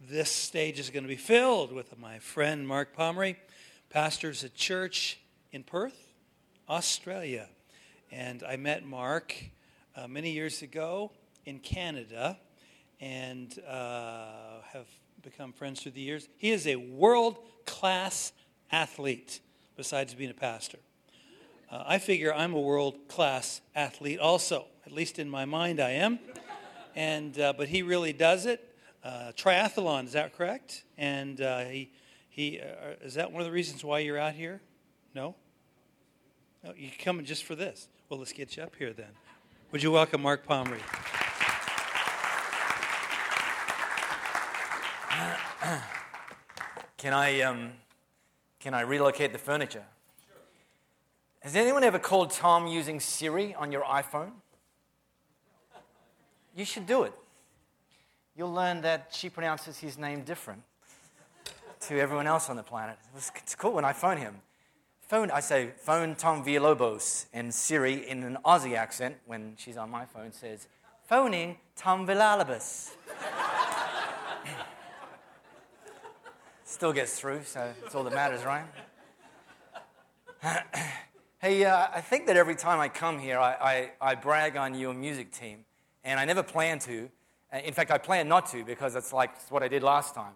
[0.00, 3.36] this stage is going to be filled with my friend Mark Pomeroy,
[3.88, 5.18] pastors a church
[5.52, 6.12] in Perth,
[6.68, 7.48] Australia.
[8.12, 9.34] And I met Mark
[9.96, 11.12] uh, many years ago
[11.46, 12.38] in Canada
[13.00, 14.86] and uh, have
[15.22, 16.28] become friends through the years.
[16.36, 18.32] He is a world class
[18.70, 19.40] athlete,
[19.76, 20.78] besides being a pastor.
[21.70, 25.92] Uh, I figure I'm a world class athlete also, at least in my mind I
[25.92, 26.18] am.
[26.94, 28.65] And, uh, but he really does it.
[29.06, 30.82] Uh, triathlon, is that correct?
[30.98, 31.92] And uh, he,
[32.28, 34.60] he, uh, is that one of the reasons why you're out here?
[35.14, 35.36] No?
[36.64, 36.72] no?
[36.76, 37.86] You coming just for this?
[38.08, 39.10] Well, let's get you up here then.
[39.70, 40.78] Would you welcome Mark Pomeroy?
[46.98, 47.70] Can I, um,
[48.58, 49.84] can I relocate the furniture?
[51.40, 54.32] Has anyone ever called Tom using Siri on your iPhone?
[56.56, 57.12] You should do it.
[58.36, 60.62] You'll learn that she pronounces his name different
[61.80, 62.98] to everyone else on the planet.
[63.16, 64.36] It's cool when I phone him.
[65.00, 69.88] Phone, I say, phone Tom Villalobos, and Siri, in an Aussie accent, when she's on
[69.88, 70.68] my phone, says,
[71.08, 72.90] phoning Tom Villalobos.
[76.64, 78.64] Still gets through, so it's all that matters, right?
[81.38, 84.74] hey, uh, I think that every time I come here, I, I, I, brag on
[84.74, 85.64] your music team,
[86.04, 87.08] and I never plan to.
[87.52, 90.14] Uh, in fact, I plan not to because it's like it's what I did last
[90.14, 90.32] time.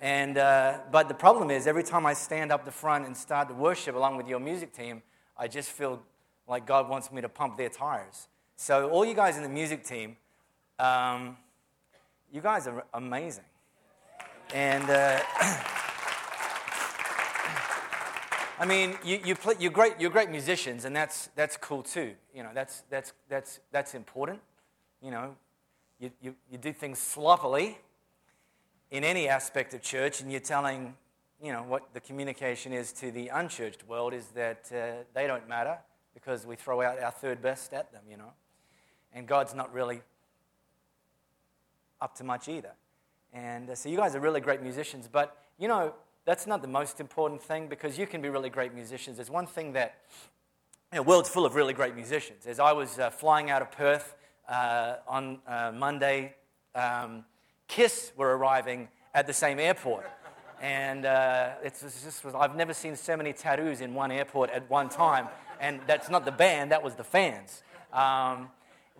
[0.00, 3.48] And, uh, but the problem is, every time I stand up the front and start
[3.48, 5.02] to worship along with your music team,
[5.38, 6.02] I just feel
[6.46, 8.28] like God wants me to pump their tires.
[8.56, 10.16] So, all you guys in the music team,
[10.78, 11.36] um,
[12.32, 13.44] you guys are amazing.
[14.54, 15.20] And uh,
[18.58, 22.14] I mean, you, you play, you're, great, you're great musicians, and that's, that's cool too.
[22.34, 24.40] You know, that's, that's, that's, that's important.
[25.02, 25.36] You know,
[25.98, 27.78] you, you, you do things sloppily
[28.90, 30.94] in any aspect of church, and you're telling,
[31.42, 35.48] you know, what the communication is to the unchurched world is that uh, they don't
[35.48, 35.78] matter
[36.14, 38.32] because we throw out our third best at them, you know.
[39.12, 40.02] And God's not really
[42.00, 42.72] up to much either.
[43.32, 46.68] And uh, so you guys are really great musicians, but you know, that's not the
[46.68, 49.16] most important thing because you can be really great musicians.
[49.16, 49.96] There's one thing that,
[50.92, 52.46] you know, world's full of really great musicians.
[52.46, 54.14] As I was uh, flying out of Perth
[54.48, 56.34] uh, on uh, Monday,
[56.74, 57.24] um,
[57.68, 60.08] Kiss were arriving at the same airport.
[60.60, 64.68] And uh, it's, it's just, I've never seen so many tattoos in one airport at
[64.70, 65.28] one time.
[65.60, 67.62] And that's not the band, that was the fans.
[67.92, 68.50] Um,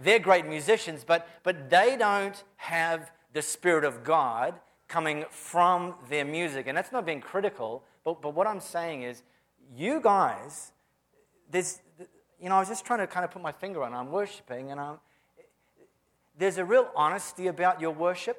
[0.03, 4.55] they're great musicians, but, but they don't have the Spirit of God
[4.89, 6.67] coming from their music.
[6.67, 9.23] And that's not being critical, but, but what I'm saying is,
[9.75, 10.73] you guys,
[11.51, 11.81] there's,
[12.41, 13.97] you know, I was just trying to kind of put my finger on it.
[13.97, 14.99] I'm worshiping, and I'm,
[16.39, 18.39] there's a real honesty about your worship.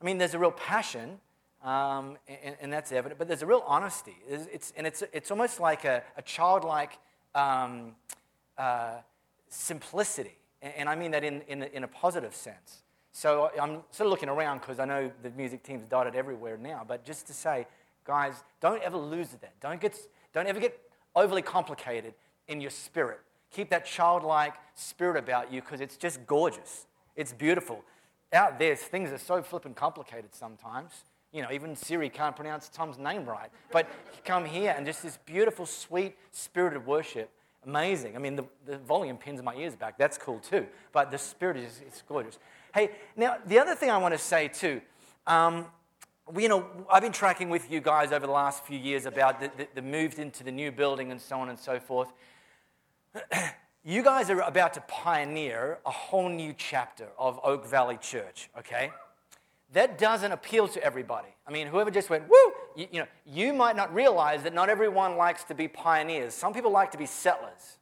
[0.00, 1.18] I mean, there's a real passion,
[1.62, 4.16] um, and, and, that's evident, but there's a real honesty.
[4.28, 6.98] It's, it's and it's, it's almost like a, a childlike
[7.34, 7.96] um,
[8.56, 8.98] uh,
[9.48, 10.36] simplicity.
[10.62, 12.82] And, and, I mean that in, in, in a positive sense.
[13.12, 16.84] So I'm sort of looking around because I know the music team's dotted everywhere now,
[16.86, 17.66] but just to say,
[18.04, 19.58] guys, don't ever lose that.
[19.60, 19.98] Don't, get,
[20.32, 20.78] don't ever get
[21.16, 22.14] overly complicated
[22.46, 23.18] in your spirit.
[23.50, 26.86] Keep that childlike spirit about you because it's just gorgeous.
[27.18, 27.84] It's beautiful.
[28.32, 30.92] Out there, things are so flippin' complicated sometimes.
[31.32, 33.50] You know, even Siri can't pronounce Tom's name right.
[33.72, 33.88] But
[34.24, 37.28] come here and just this beautiful, sweet, spirited worship.
[37.66, 38.14] Amazing.
[38.14, 39.98] I mean, the, the volume pins my ears back.
[39.98, 40.68] That's cool too.
[40.92, 42.38] But the spirit is it's gorgeous.
[42.72, 44.80] Hey, now, the other thing I want to say too,
[45.26, 45.66] um,
[46.36, 49.50] you know, I've been tracking with you guys over the last few years about the,
[49.56, 52.12] the, the move into the new building and so on and so forth.
[53.84, 58.90] you guys are about to pioneer a whole new chapter of Oak Valley Church, okay?
[59.72, 61.28] That doesn't appeal to everybody.
[61.46, 64.68] I mean, whoever just went, woo, you, you know, you might not realize that not
[64.68, 66.34] everyone likes to be pioneers.
[66.34, 67.78] Some people like to be settlers.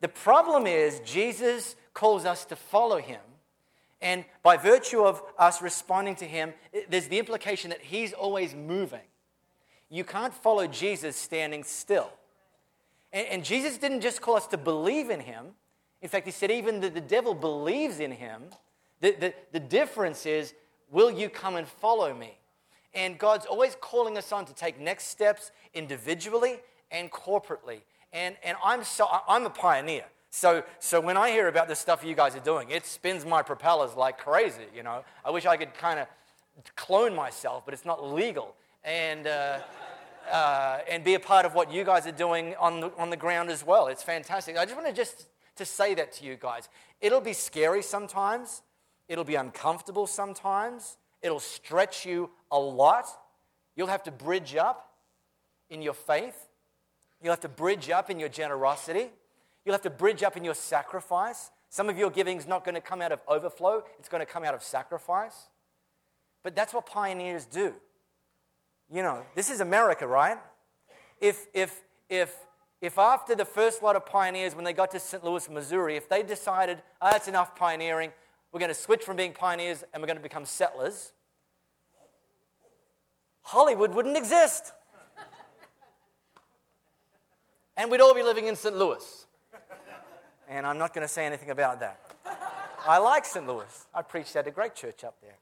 [0.00, 3.20] The problem is, Jesus calls us to follow him
[4.02, 6.52] and by virtue of us responding to him,
[6.90, 9.00] there's the implication that he's always moving.
[9.88, 12.10] You can't follow Jesus standing still.
[13.12, 15.46] And, and Jesus didn't just call us to believe in him.
[16.00, 18.44] In fact, he said even that the devil believes in him.
[19.00, 20.54] The, the, the difference is,
[20.90, 22.38] will you come and follow me?
[22.94, 26.56] And God's always calling us on to take next steps individually
[26.90, 27.80] and corporately.
[28.12, 30.04] And, and I'm, so, I'm a pioneer.
[30.30, 33.42] So, so when I hear about the stuff you guys are doing, it spins my
[33.42, 35.04] propellers like crazy, you know.
[35.24, 36.06] I wish I could kind of
[36.76, 38.54] clone myself, but it's not legal.
[38.84, 39.60] And, uh,
[40.30, 43.16] uh, and be a part of what you guys are doing on the, on the
[43.16, 43.86] ground as well.
[43.86, 44.56] It's fantastic.
[44.56, 45.26] I just want to just
[45.56, 46.68] to say that to you guys.
[47.00, 48.62] It'll be scary sometimes.
[49.08, 50.96] It'll be uncomfortable sometimes.
[51.22, 53.06] It'll stretch you a lot.
[53.76, 54.94] You'll have to bridge up
[55.70, 56.48] in your faith.
[57.22, 59.10] You'll have to bridge up in your generosity.
[59.64, 61.50] You'll have to bridge up in your sacrifice.
[61.68, 64.30] Some of your giving is not going to come out of overflow, it's going to
[64.30, 65.48] come out of sacrifice.
[66.42, 67.74] But that's what pioneers do.
[68.92, 70.36] You know, this is America, right?
[71.18, 71.80] If, if,
[72.10, 72.36] if,
[72.82, 75.24] if after the first lot of pioneers, when they got to St.
[75.24, 78.12] Louis, Missouri, if they decided, oh, that's enough pioneering,
[78.52, 81.12] we're going to switch from being pioneers and we're going to become settlers,
[83.40, 84.72] Hollywood wouldn't exist.
[87.78, 88.76] and we'd all be living in St.
[88.76, 89.26] Louis.
[90.48, 91.98] And I'm not going to say anything about that.
[92.86, 93.46] I like St.
[93.46, 93.86] Louis.
[93.94, 95.38] I preached at a great church up there.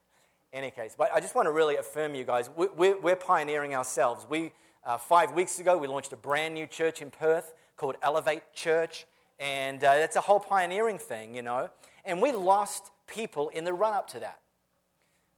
[0.53, 2.51] Any case, but I just want to really affirm you guys.
[2.57, 4.27] We're, we're pioneering ourselves.
[4.29, 4.53] We,
[4.85, 9.07] uh, five weeks ago, we launched a brand new church in Perth called Elevate Church.
[9.39, 11.71] And uh, it's a whole pioneering thing, you know.
[12.05, 14.41] And we lost people in the run up to that.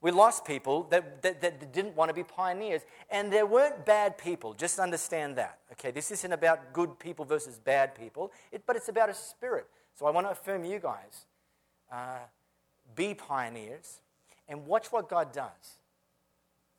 [0.00, 2.82] We lost people that, that, that, didn't want to be pioneers.
[3.08, 4.54] And there weren't bad people.
[4.54, 5.58] Just understand that.
[5.72, 9.68] Okay, this isn't about good people versus bad people, it, but it's about a spirit.
[9.94, 11.26] So I want to affirm you guys
[11.92, 12.18] uh,
[12.96, 14.00] be pioneers
[14.52, 15.78] and watch what God does.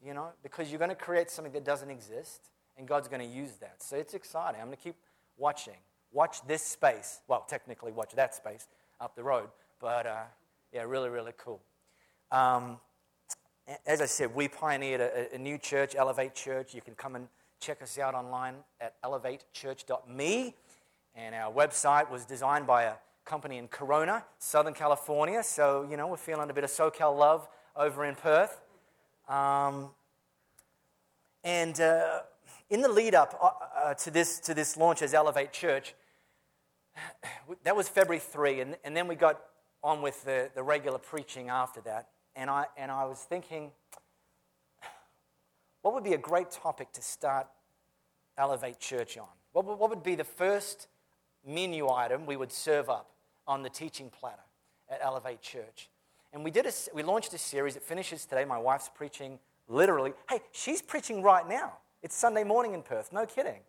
[0.06, 3.36] You know, because you're going to create something that doesn't exist, and God's going to
[3.36, 3.82] use that.
[3.82, 4.62] So it's exciting.
[4.62, 4.96] I'm going to keep
[5.38, 5.78] watching.
[6.12, 7.22] Watch this space.
[7.28, 8.68] Well, technically, watch that space
[9.00, 9.50] up the road.
[9.80, 10.24] But uh,
[10.72, 11.62] yeah, really, really cool.
[12.32, 12.80] Um,
[13.88, 16.74] as I said, we pioneered a, a, new church, Elevate Church.
[16.74, 17.28] You can come and
[17.60, 20.56] check us out online at elevatechurch.me.
[21.16, 22.94] And our website was designed by a
[23.24, 25.42] company in Corona, Southern California.
[25.44, 28.62] So, you know, we're feeling a bit of SoCal love over in Perth.
[29.28, 29.90] Um,
[31.44, 32.20] and uh,
[32.70, 35.96] in the lead up uh, uh to, this, to this launch as Elevate Church,
[37.64, 39.42] that was February 3, and, and then we got
[39.84, 43.72] on with the, the regular preaching after that and I, and I was thinking,
[45.82, 47.48] what would be a great topic to start
[48.38, 49.28] Elevate Church on?
[49.52, 50.88] What, what would be the first
[51.46, 53.12] menu item we would serve up
[53.48, 54.44] on the teaching platter
[54.90, 55.90] at Elevate Church?
[56.34, 57.76] And we, did a, we launched a series.
[57.76, 58.44] It finishes today.
[58.44, 59.38] My wife's preaching
[59.68, 60.14] literally.
[60.28, 61.74] Hey, she's preaching right now.
[62.02, 63.14] It's Sunday morning in Perth.
[63.14, 63.60] No kidding.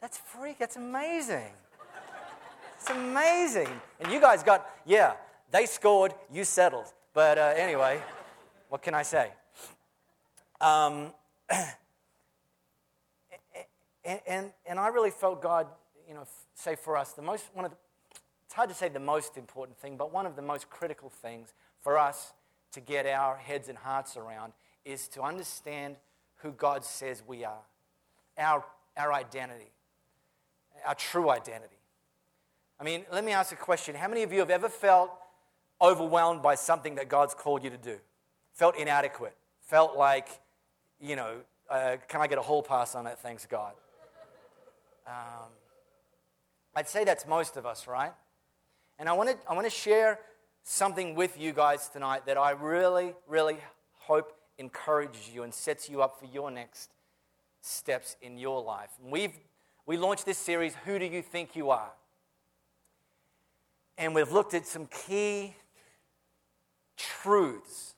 [0.00, 0.58] That's freak.
[0.58, 1.52] That's amazing.
[2.78, 3.68] It's amazing.
[4.00, 5.12] And you guys got, yeah,
[5.50, 6.86] they scored, you settled.
[7.14, 8.00] But uh, anyway,
[8.70, 9.30] what can I say?
[10.60, 11.12] Um,
[14.04, 15.66] and, and, and I really felt God,
[16.08, 16.24] you know,
[16.54, 17.76] say for us, the most, one of the,
[18.46, 21.52] it's hard to say the most important thing, but one of the most critical things
[21.82, 22.32] for us
[22.72, 24.52] to get our heads and hearts around
[24.84, 25.96] is to understand
[26.36, 27.62] who God says we are,
[28.38, 28.64] our,
[28.96, 29.70] our identity,
[30.86, 31.76] our true identity.
[32.80, 33.94] I mean, let me ask a question.
[33.94, 35.10] How many of you have ever felt
[35.80, 37.98] overwhelmed by something that God's called you to do,
[38.52, 40.28] felt inadequate, felt like,
[41.00, 41.36] you know,
[41.70, 43.18] uh, can I get a hall pass on it?
[43.18, 43.72] Thanks, God.
[45.06, 45.50] Um,
[46.74, 48.12] I'd say that's most of us, right?
[48.98, 50.18] And I want to I want to share
[50.62, 53.56] something with you guys tonight that I really, really
[53.98, 56.90] hope encourages you and sets you up for your next
[57.60, 58.90] steps in your life.
[59.08, 59.32] we've
[59.84, 61.90] we launched this series, Who Do You Think You Are?
[63.98, 65.54] And we've looked at some key
[66.96, 67.94] truths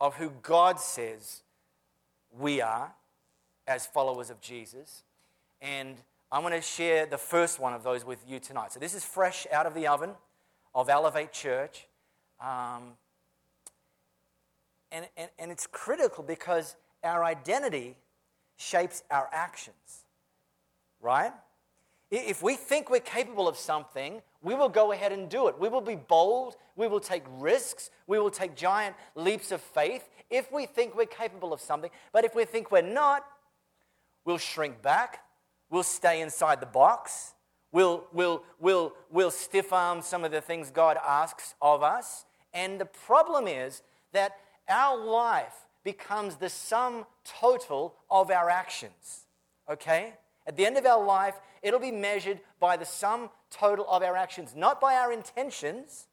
[0.00, 1.42] of who God says
[2.38, 2.92] we are
[3.66, 5.02] as followers of Jesus.
[5.60, 5.96] And
[6.30, 8.72] I want to share the first one of those with you tonight.
[8.72, 10.10] So, this is fresh out of the oven
[10.74, 11.86] of Elevate Church.
[12.40, 12.94] Um,
[14.92, 17.96] and, and, and it's critical because our identity
[18.56, 20.04] shapes our actions,
[21.00, 21.32] right?
[22.10, 25.58] If we think we're capable of something, we will go ahead and do it.
[25.58, 26.56] We will be bold.
[26.74, 27.90] We will take risks.
[28.06, 31.90] We will take giant leaps of faith if we think we're capable of something.
[32.12, 33.24] But if we think we're not,
[34.24, 35.22] we'll shrink back.
[35.70, 37.34] We'll stay inside the box.
[37.72, 42.24] We'll, we'll, we'll, we'll stiff arm some of the things God asks of us.
[42.52, 44.32] And the problem is that
[44.68, 49.26] our life becomes the sum total of our actions.
[49.70, 50.14] Okay?
[50.46, 54.16] At the end of our life, it'll be measured by the sum total of our
[54.16, 56.08] actions, not by our intentions.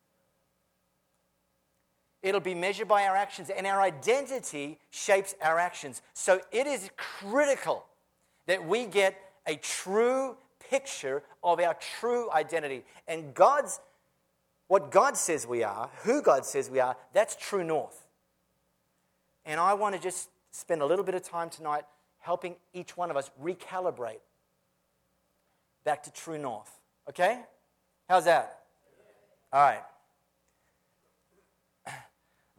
[2.21, 6.01] It'll be measured by our actions, and our identity shapes our actions.
[6.13, 7.85] So it is critical
[8.47, 10.37] that we get a true
[10.69, 12.83] picture of our true identity.
[13.07, 13.79] And God's,
[14.67, 18.05] what God says we are, who God says we are, that's true north.
[19.45, 21.83] And I want to just spend a little bit of time tonight
[22.19, 24.19] helping each one of us recalibrate
[25.83, 26.69] back to true north.
[27.09, 27.41] Okay?
[28.09, 28.59] How's that?
[29.53, 29.83] All right.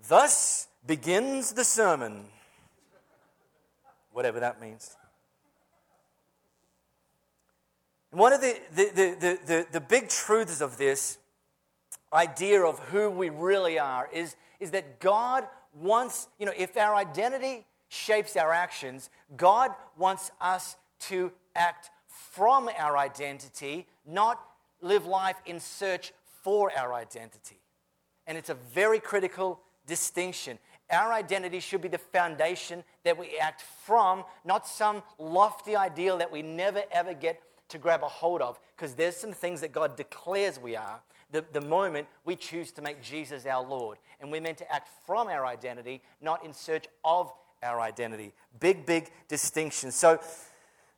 [0.08, 2.24] Thus begins the sermon.
[4.12, 4.96] Whatever that means.
[4.96, 5.08] And
[8.10, 11.18] one of the, the, the, the, the, big truths of this
[12.12, 16.94] idea of who we really are is, is that God wants, you know, if our
[16.94, 24.40] identity shapes our actions, God wants us to act from our identity, not
[24.80, 26.12] live life in search
[26.42, 27.60] for our identity.
[28.26, 30.58] And it's a very critical distinction.
[30.90, 36.32] Our identity should be the foundation that we act from, not some lofty ideal that
[36.32, 39.96] we never ever get to grab a hold of because there's some things that God
[39.96, 43.98] declares we are the, the moment we choose to make Jesus our Lord.
[44.20, 47.32] And we're meant to act from our identity, not in search of
[47.62, 48.32] our identity.
[48.60, 49.90] Big, big distinction.
[49.90, 50.20] So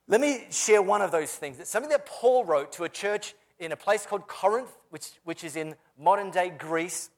[0.07, 1.59] let me share one of those things.
[1.59, 5.45] It's something that Paul wrote to a church in a place called Corinth, which, which
[5.45, 7.11] is in modern day Greece.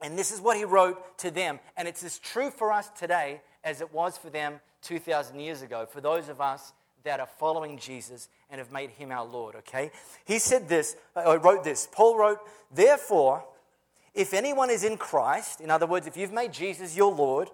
[0.00, 1.60] And this is what he wrote to them.
[1.76, 5.86] And it's as true for us today as it was for them 2,000 years ago,
[5.86, 6.72] for those of us
[7.04, 9.90] that are following Jesus and have made him our Lord, okay?
[10.24, 11.88] He said this, I uh, wrote this.
[11.90, 12.38] Paul wrote,
[12.72, 13.44] Therefore,
[14.14, 17.50] if anyone is in Christ, in other words, if you've made Jesus your Lord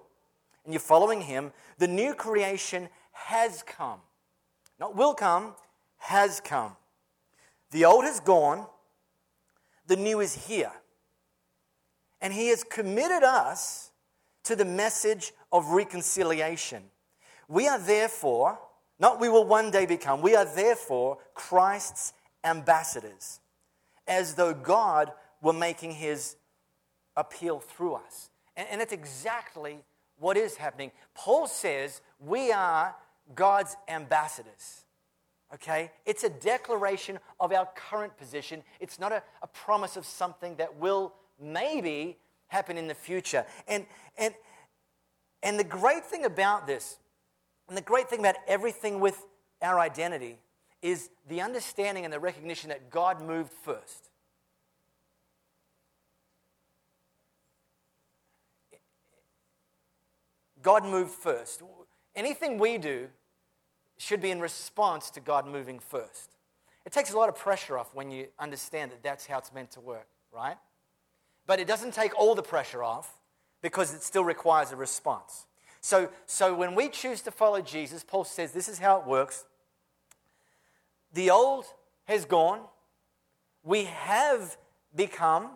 [0.62, 4.00] and you're following him, the new creation has come.
[4.78, 5.54] Not will come,
[5.97, 6.76] has come.
[7.71, 8.66] The old has gone,
[9.87, 10.73] the new is here.
[12.21, 13.90] And he has committed us
[14.45, 16.83] to the message of reconciliation.
[17.49, 18.59] We are therefore
[19.00, 20.21] not we will one day become.
[20.21, 22.12] We are therefore Christ's
[22.45, 23.40] ambassadors,
[24.07, 25.11] as though God
[25.42, 26.37] were making his
[27.16, 28.30] appeal through us.
[28.57, 29.78] And, and that's exactly
[30.19, 30.92] what is happening.
[31.14, 32.95] Paul says we are
[33.35, 34.85] God's ambassadors.
[35.54, 35.90] Okay?
[36.07, 38.62] It's a declaration of our current position.
[38.78, 43.45] It's not a, a promise of something that will maybe happen in the future.
[43.66, 43.87] And,
[44.19, 44.35] and,
[45.42, 46.99] and the great thing about this
[47.70, 49.24] and the great thing about everything with
[49.62, 50.40] our identity
[50.82, 54.10] is the understanding and the recognition that God moved first.
[60.60, 61.62] God moved first.
[62.16, 63.06] Anything we do
[63.98, 66.32] should be in response to God moving first.
[66.84, 69.70] It takes a lot of pressure off when you understand that that's how it's meant
[69.72, 70.56] to work, right?
[71.46, 73.20] But it doesn't take all the pressure off
[73.62, 75.46] because it still requires a response.
[75.80, 79.44] So, so when we choose to follow Jesus, Paul says this is how it works.
[81.12, 81.64] The old
[82.04, 82.60] has gone.
[83.62, 84.56] We have
[84.94, 85.50] become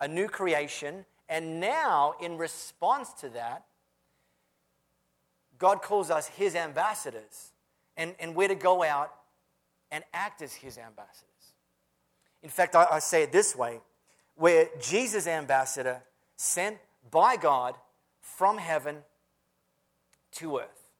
[0.00, 1.04] a new creation.
[1.28, 3.64] And now, in response to that,
[5.58, 7.52] God calls us his ambassadors.
[7.96, 9.14] And, and we're to go out
[9.90, 11.30] and act as his ambassadors.
[12.42, 13.80] In fact, I, I say it this way
[14.36, 16.02] where Jesus' ambassador,
[16.36, 16.78] sent
[17.10, 17.76] by God
[18.20, 18.96] from heaven
[20.34, 20.90] to earth.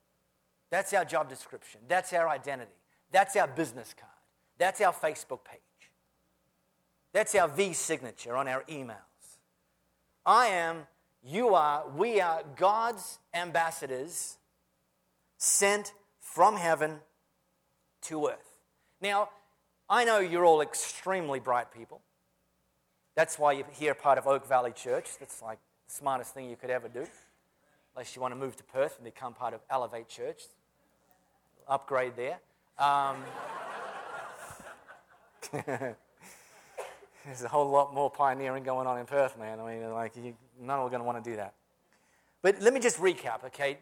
[0.71, 1.81] That's our job description.
[1.87, 2.71] That's our identity.
[3.11, 4.11] That's our business card.
[4.57, 5.61] That's our Facebook page.
[7.13, 8.95] That's our V signature on our emails.
[10.25, 10.87] I am,
[11.23, 14.37] you are, we are God's ambassadors
[15.37, 16.99] sent from heaven
[18.03, 18.59] to earth.
[19.01, 19.29] Now,
[19.89, 22.01] I know you're all extremely bright people.
[23.15, 25.07] That's why you're here part of Oak Valley Church.
[25.19, 27.05] That's like the smartest thing you could ever do
[27.95, 30.43] unless you want to move to Perth and become part of Elevate Church.
[31.67, 32.39] Upgrade there.
[32.77, 33.23] Um,
[37.25, 39.59] there's a whole lot more pioneering going on in Perth, man.
[39.59, 41.53] I mean, like, you, none are going to want to do that.
[42.41, 43.77] But let me just recap, okay?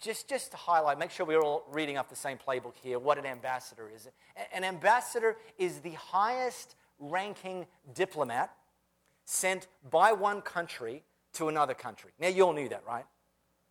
[0.00, 3.18] Just, just to highlight, make sure we're all reading off the same playbook here, what
[3.18, 4.08] an ambassador is.
[4.52, 8.54] An ambassador is the highest ranking diplomat
[9.24, 12.10] sent by one country to another country.
[12.18, 13.04] Now, you all knew that, right?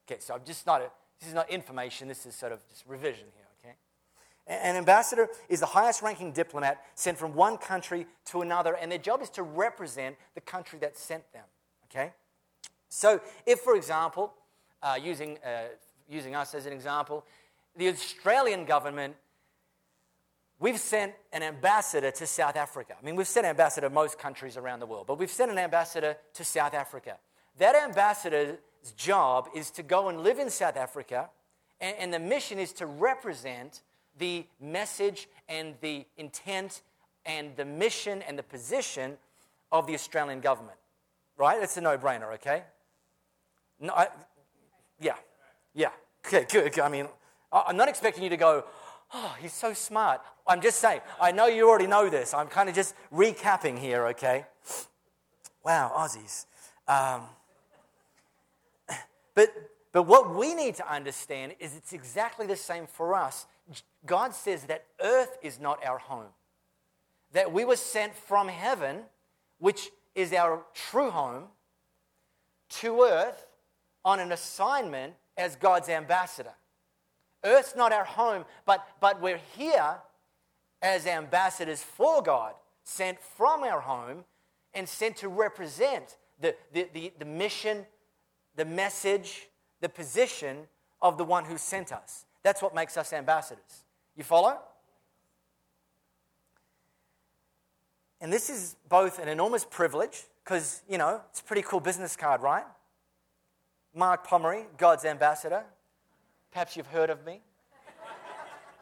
[0.05, 2.83] Okay, so I'm just not a, this is not information, this is sort of just
[2.85, 3.75] revision here, okay?
[4.47, 8.99] An ambassador is the highest ranking diplomat sent from one country to another, and their
[8.99, 11.45] job is to represent the country that sent them,
[11.89, 12.11] okay?
[12.89, 14.33] So, if, for example,
[14.81, 15.69] uh, using, uh,
[16.09, 17.25] using us as an example,
[17.77, 19.15] the Australian government,
[20.59, 22.95] we've sent an ambassador to South Africa.
[23.01, 25.49] I mean, we've sent an ambassador to most countries around the world, but we've sent
[25.49, 27.17] an ambassador to South Africa.
[27.57, 28.57] That ambassador
[28.91, 31.29] job is to go and live in South Africa,
[31.79, 33.81] and, and the mission is to represent
[34.17, 36.81] the message and the intent
[37.25, 39.17] and the mission and the position
[39.71, 40.77] of the Australian government.
[41.37, 41.61] Right?
[41.61, 42.63] It's a no brainer, okay?
[43.79, 44.07] No, I,
[44.99, 45.15] yeah,
[45.73, 45.89] yeah.
[46.25, 46.79] Okay, good.
[46.79, 47.07] I mean,
[47.51, 48.65] I'm not expecting you to go,
[49.13, 50.21] oh, he's so smart.
[50.47, 52.33] I'm just saying, I know you already know this.
[52.33, 54.45] I'm kind of just recapping here, okay?
[55.65, 56.45] Wow, Aussies.
[56.87, 57.23] Um,
[59.35, 59.49] But,
[59.91, 63.45] but what we need to understand is it's exactly the same for us.
[64.05, 66.31] God says that earth is not our home,
[67.31, 69.01] that we were sent from heaven,
[69.59, 71.45] which is our true home,
[72.69, 73.47] to earth
[74.03, 76.53] on an assignment as God's ambassador.
[77.43, 79.97] Earth's not our home, but, but we're here
[80.81, 84.25] as ambassadors for God, sent from our home
[84.73, 87.85] and sent to represent the, the, the, the mission,
[88.55, 89.49] the message,
[89.81, 90.67] the position
[91.01, 92.25] of the one who sent us.
[92.43, 93.83] That's what makes us ambassadors.
[94.15, 94.59] You follow?
[98.21, 102.15] And this is both an enormous privilege, because, you know, it's a pretty cool business
[102.15, 102.63] card, right?
[103.93, 105.63] Mark Pomeroy, God's ambassador.
[106.51, 107.41] Perhaps you've heard of me.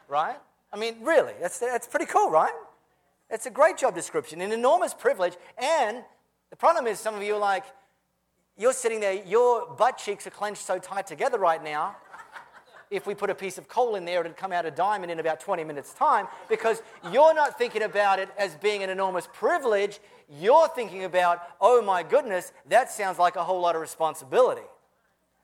[0.08, 0.36] right?
[0.72, 2.52] I mean, really, that's, that's pretty cool, right?
[3.30, 5.34] It's a great job description, an enormous privilege.
[5.58, 6.04] And
[6.50, 7.64] the problem is, some of you are like,
[8.56, 11.96] you're sitting there, your butt cheeks are clenched so tight together right now.
[12.90, 15.18] If we put a piece of coal in there, it'd come out a diamond in
[15.18, 19.98] about 20 minutes' time because you're not thinking about it as being an enormous privilege.
[20.28, 24.66] You're thinking about, oh my goodness, that sounds like a whole lot of responsibility,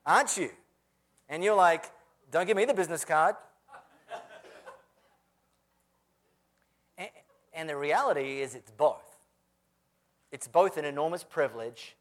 [0.05, 0.51] aren't you?
[1.31, 1.91] And you're like,
[2.31, 3.35] don't give me the business card.
[7.55, 9.19] And the reality is, it's both.
[10.31, 11.97] It's both an enormous privilege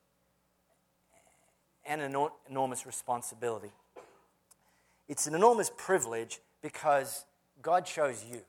[1.88, 2.16] and an
[2.50, 3.72] enormous responsibility.
[5.08, 7.26] It's an enormous privilege because
[7.62, 8.42] God chose you.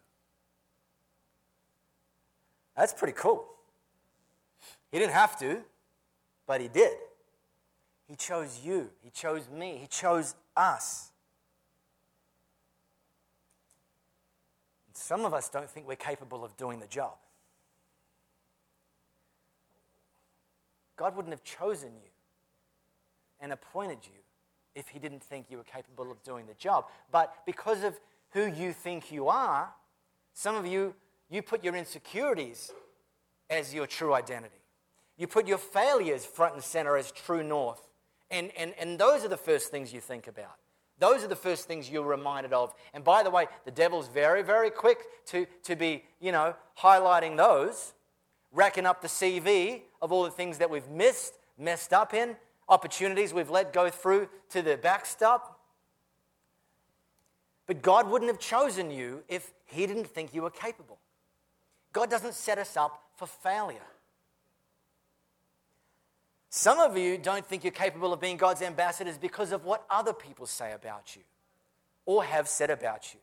[2.76, 3.46] That's pretty cool.
[4.90, 5.58] He didn't have to,
[6.46, 6.92] but He did.
[8.08, 11.10] He chose you, He chose me, He chose us.
[14.94, 17.14] Some of us don't think we're capable of doing the job.
[20.96, 22.07] God wouldn't have chosen you
[23.40, 24.20] and appointed you
[24.74, 26.86] if He didn't think you were capable of doing the job.
[27.10, 27.98] But because of
[28.30, 29.72] who you think you are,
[30.34, 30.94] some of you,
[31.30, 32.70] you put your insecurities
[33.50, 34.54] as your true identity.
[35.16, 37.88] You put your failures front and center as true north.
[38.30, 40.56] And, and, and those are the first things you think about.
[40.98, 42.74] Those are the first things you're reminded of.
[42.92, 47.36] And by the way, the devil's very, very quick to, to be, you know, highlighting
[47.36, 47.94] those,
[48.52, 52.36] racking up the CV of all the things that we've missed, messed up in,
[52.68, 55.60] opportunities we've let go through to the backstop.
[57.66, 60.98] But God wouldn't have chosen you if He didn't think you were capable.
[61.92, 63.80] God doesn't set us up for failure.
[66.50, 70.12] Some of you don't think you're capable of being God's ambassadors because of what other
[70.12, 71.22] people say about you
[72.06, 73.20] or have said about you.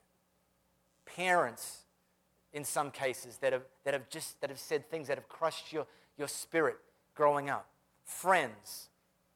[1.06, 1.86] Parents,
[2.54, 5.74] in some cases, that have, that have just that have said things that have crushed
[5.74, 6.78] your, your spirit
[7.16, 7.68] growing up.
[8.04, 8.90] Friends,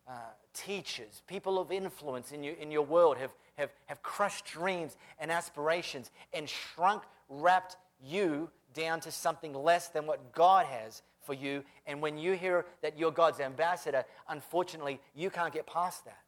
[0.10, 0.14] uh,
[0.54, 5.32] teachers, people of influence in your, in your world have, have, have crushed dreams and
[5.32, 11.64] aspirations and shrunk, wrapped you down to something less than what God has for you.
[11.86, 16.22] And when you hear that you're God's ambassador, unfortunately, you can't get past that.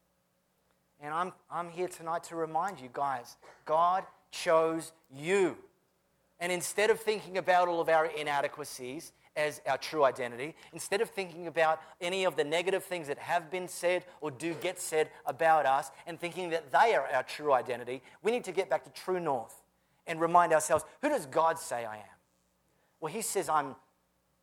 [1.02, 5.58] And I'm, I'm here tonight to remind you guys God chose you.
[6.40, 11.10] And instead of thinking about all of our inadequacies as our true identity, instead of
[11.10, 15.10] thinking about any of the negative things that have been said or do get said
[15.26, 18.84] about us and thinking that they are our true identity, we need to get back
[18.84, 19.56] to true north
[20.08, 22.18] and remind ourselves who does God say I am?
[23.00, 23.76] Well, He says I'm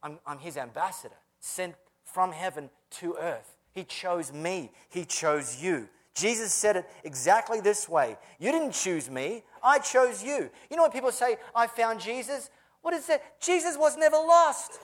[0.02, 1.74] I'm, I'm his ambassador, sent
[2.04, 3.56] from heaven to earth.
[3.72, 5.88] He chose me, he chose you.
[6.14, 10.50] Jesus said it exactly this way You didn't choose me, I chose you.
[10.70, 12.50] You know what people say, I found Jesus?
[12.82, 13.40] What is that?
[13.40, 14.78] Jesus was never lost.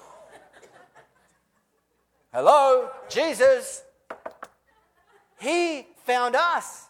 [2.32, 3.82] Hello, Jesus.
[5.38, 6.88] He found us.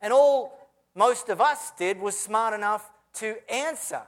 [0.00, 4.02] And all most of us did was smart enough to answer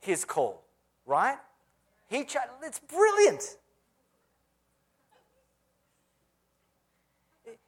[0.00, 0.62] his call,
[1.06, 1.38] right?
[2.08, 3.42] He tried, it's brilliant.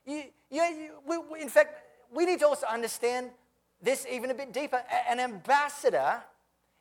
[0.05, 3.31] You, you, you, we, in fact, we need to also understand
[3.81, 4.83] this even a bit deeper.
[5.09, 6.23] An ambassador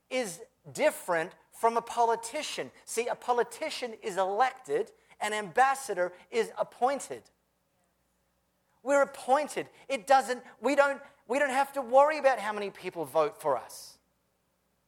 [0.10, 0.40] is
[0.74, 2.72] different from a politician.
[2.86, 7.24] See, a politician is elected, an ambassador is appointed.
[8.84, 9.68] We're appointed.
[9.88, 13.58] It doesn't, we don't, we don't have to worry about how many people vote for
[13.58, 13.98] us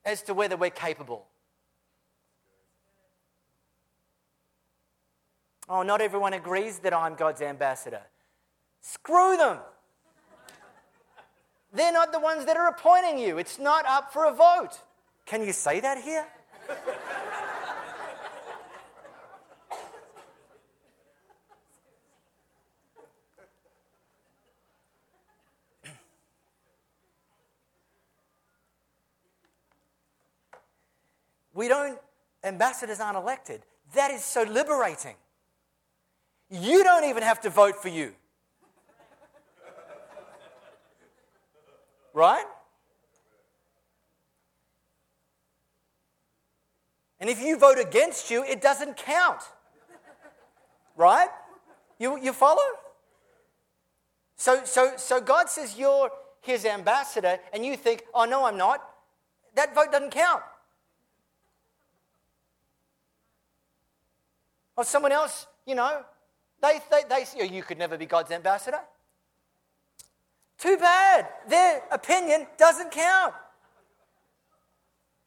[0.03, 1.27] as to whether we're capable.
[5.69, 8.01] Oh, not everyone agrees that I'm God's ambassador.
[8.81, 9.59] Screw them.
[11.71, 13.37] They're not the ones that are appointing you.
[13.37, 14.79] It's not up for a vote.
[15.25, 16.25] Can you say that here?
[31.53, 31.97] we don't,
[32.43, 33.61] ambassadors aren't elected.
[33.93, 35.15] That is so liberating.
[36.49, 38.13] You don't even have to vote for you.
[42.13, 42.45] Right?
[47.23, 49.39] And if you vote against you, it doesn't count.
[50.97, 51.29] Right?
[51.97, 52.59] You, you follow?
[54.35, 58.81] So, so, so God says you're his ambassador, and you think, oh, no, I'm not.
[59.55, 60.43] That vote doesn't count.
[64.75, 66.03] Or someone else, you know,
[66.61, 68.81] they, they, they say, oh, you could never be God's ambassador.
[70.57, 71.29] Too bad.
[71.47, 73.33] Their opinion doesn't count.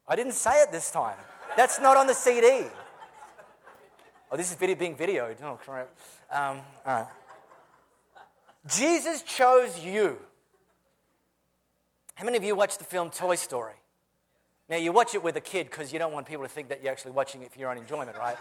[0.07, 1.17] I didn't say it this time.
[1.57, 2.67] That's not on the CD.
[4.31, 5.37] Oh, this is video being videoed.
[5.43, 5.97] Oh, correct.
[6.31, 7.07] Um, all right.
[8.67, 10.19] Jesus chose you.
[12.17, 13.75] How many of you watched the film Toy Story?
[14.69, 16.83] Now, you watch it with a kid because you don't want people to think that
[16.83, 18.37] you're actually watching it for your own enjoyment, right?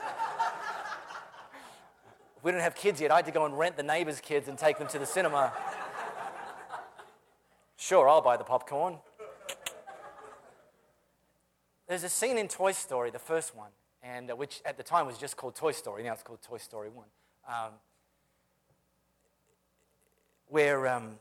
[2.42, 3.12] we don't have kids yet.
[3.12, 5.54] I had to go and rent the neighbor's kids and take them to the cinema.
[7.78, 8.98] Sure, I'll buy the popcorn.
[11.88, 13.70] There's a scene in Toy Story, the first one,
[14.02, 16.04] and uh, which at the time was just called Toy Story.
[16.04, 17.06] Now it's called Toy Story 1.
[17.48, 17.74] Um,
[20.48, 21.20] where um,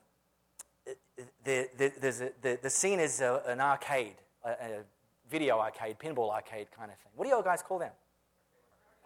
[1.44, 4.68] the, the, a, the, the, scene is a, an arcade, a, a,
[5.30, 7.10] video arcade, pinball arcade kind of thing.
[7.16, 7.92] What do you guys call them?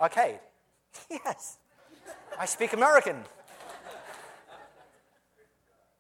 [0.01, 0.41] Arcade.
[1.11, 1.59] yes.
[2.39, 3.17] I speak American.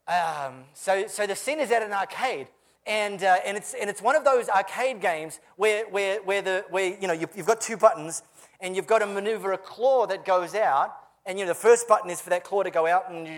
[0.06, 2.48] Um, so, so the scene is at an arcade,
[2.88, 6.64] and, uh, and, it's, and it's one of those arcade games where, where, where, the,
[6.70, 8.22] where you know, you've, you've got two buttons,
[8.60, 10.94] and you've got to maneuver a claw that goes out,
[11.26, 13.28] and you know, the first button is for that claw to go out, and,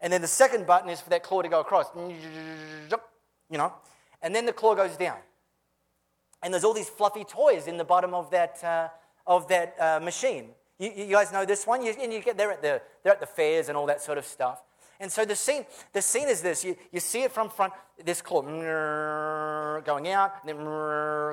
[0.00, 1.86] and then the second button is for that claw to go across,
[3.50, 3.72] you know,
[4.22, 5.18] and then the claw goes down.
[6.42, 8.88] And there's all these fluffy toys in the bottom of that, uh,
[9.26, 10.50] of that uh, machine.
[10.78, 11.84] You, you, guys know this one?
[11.84, 14.18] You, and you get, they're, at the, they're at the fairs and all that sort
[14.18, 14.60] of stuff.
[15.00, 16.64] And so the scene, the scene is this.
[16.64, 17.72] You, you see it from front,
[18.04, 20.64] this claw going out, and then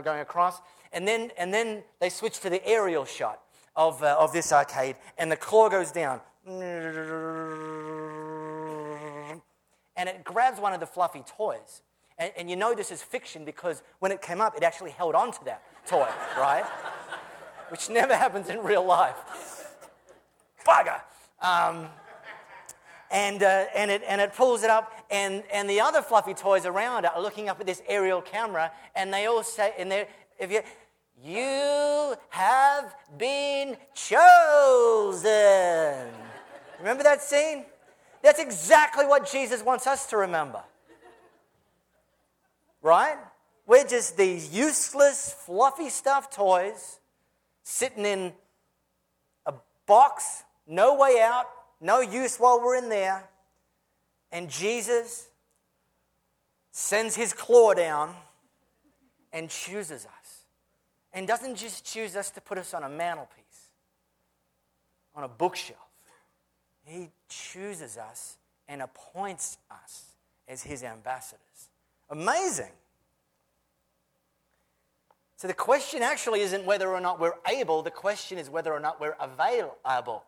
[0.03, 0.61] going across.
[0.91, 3.41] And then, and then they switch to the aerial shot
[3.75, 6.19] of, uh, of this arcade, and the claw goes down.
[9.95, 11.81] And it grabs one of the fluffy toys.
[12.17, 15.15] And, and you know this is fiction because when it came up, it actually held
[15.15, 16.65] on to that toy, right?
[17.69, 19.15] which never happens in real life.
[20.67, 21.01] Bugger.
[21.41, 21.87] Um,
[23.11, 26.65] and, uh, and, it, and it pulls it up, and, and the other fluffy toys
[26.65, 30.07] around are looking up at this aerial camera, and they all say, and they
[30.39, 30.61] if you,
[31.23, 35.29] you have been chosen.
[36.79, 37.65] Remember that scene?
[38.23, 40.63] That's exactly what Jesus wants us to remember.
[42.81, 43.17] Right?
[43.67, 46.99] We're just these useless, fluffy stuffed toys
[47.61, 48.33] sitting in
[49.45, 49.53] a
[49.85, 51.45] box, no way out,
[51.81, 53.27] no use while we're in there.
[54.31, 55.27] And Jesus
[56.71, 58.13] sends his claw down
[59.33, 60.45] and chooses us.
[61.13, 63.71] And doesn't just choose us to put us on a mantelpiece,
[65.13, 65.79] on a bookshelf.
[66.85, 68.37] He chooses us
[68.69, 70.05] and appoints us
[70.47, 71.69] as his ambassadors.
[72.09, 72.71] Amazing.
[75.35, 78.79] So the question actually isn't whether or not we're able, the question is whether or
[78.79, 80.23] not we're available.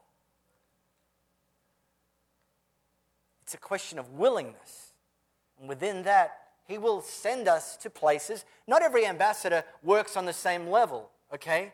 [3.54, 4.94] It's a question of willingness.
[5.60, 8.46] And within that, he will send us to places.
[8.68, 11.72] Not every ambassador works on the same level, okay?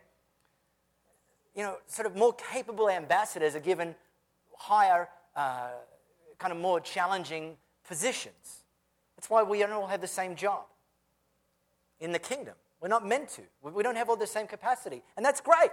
[1.55, 3.95] You know, sort of more capable ambassadors are given
[4.57, 5.69] higher, uh,
[6.37, 7.55] kind of more challenging
[7.87, 8.65] positions.
[9.15, 10.65] That's why we don't all have the same job
[12.01, 12.55] in the kingdom.
[12.81, 13.43] We're not meant to.
[13.61, 15.01] We don't have all the same capacity.
[15.15, 15.71] And that's great.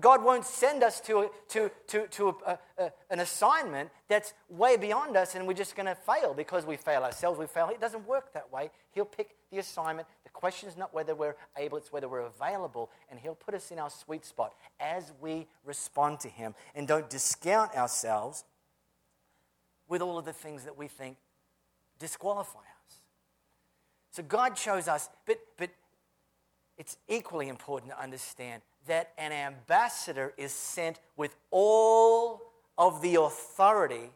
[0.00, 5.16] God won't send us to, to, to, to a, a, an assignment that's way beyond
[5.16, 7.38] us and we're just going to fail because we fail ourselves.
[7.38, 7.68] We fail.
[7.68, 8.70] It doesn't work that way.
[8.92, 10.08] He'll pick the assignment.
[10.24, 12.90] The question is not whether we're able, it's whether we're available.
[13.10, 16.54] And He'll put us in our sweet spot as we respond to Him.
[16.74, 18.44] And don't discount ourselves
[19.88, 21.16] with all of the things that we think
[21.98, 23.02] disqualify us.
[24.10, 25.70] So God chose us, but, but
[26.76, 32.40] it's equally important to understand that an ambassador is sent with all
[32.76, 34.10] of the authority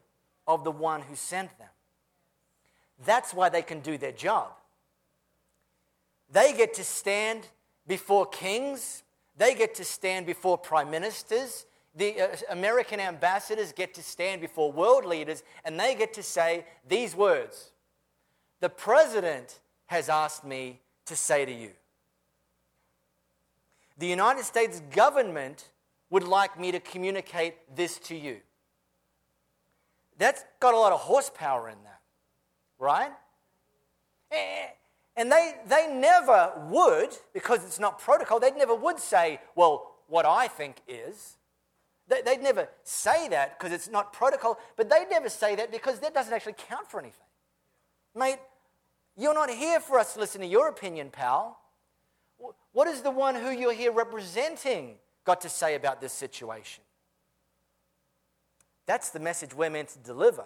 [0.47, 1.69] of the one who sent them.
[3.05, 4.53] That's why they can do their job.
[6.31, 7.49] They get to stand
[7.87, 9.03] before kings,
[9.37, 11.67] they get to stand before prime ministers.
[11.95, 16.65] The uh, American ambassadors get to stand before world leaders and they get to say
[16.89, 17.73] these words
[18.61, 21.71] The president has asked me to say to you.
[24.03, 25.71] The United States government
[26.11, 28.39] would like me to communicate this to you.
[30.19, 32.01] That's got a lot of horsepower in that,
[32.81, 33.13] right?
[34.33, 34.67] Eh,
[35.15, 40.27] and they, they never would, because it's not protocol, they never would say, well, what
[40.27, 41.37] I think is.
[42.09, 46.01] They, would never say that because it's not protocol, but they'd never say that because
[46.01, 47.29] that doesn't actually count for anything.
[48.17, 48.41] Mate,
[49.17, 51.62] you're not here for us to listen to your opinion, pal.
[52.73, 56.83] What is the one who you're here representing got to say about this situation?
[58.87, 60.45] That's the message we're meant to deliver.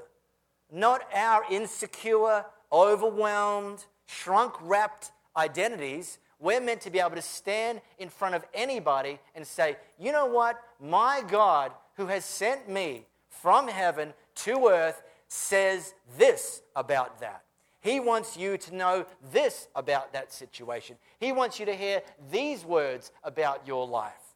[0.71, 6.19] Not our insecure, overwhelmed, shrunk wrapped identities.
[6.39, 10.27] We're meant to be able to stand in front of anybody and say, you know
[10.27, 10.61] what?
[10.81, 17.46] My God, who has sent me from heaven to earth, says this about that.
[17.87, 20.97] He wants you to know this about that situation.
[21.21, 24.35] He wants you to hear these words about your life.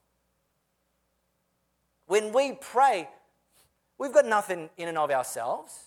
[2.07, 3.09] When we pray,
[3.99, 5.87] we've got nothing in and of ourselves,